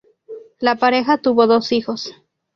[0.57, 2.11] La pareja tuvo dos hijos.